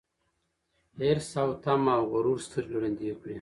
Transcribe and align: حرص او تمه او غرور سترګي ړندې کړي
حرص 0.97 1.31
او 1.43 1.49
تمه 1.63 1.93
او 1.99 2.03
غرور 2.13 2.37
سترګي 2.47 2.77
ړندې 2.83 3.11
کړي 3.19 3.29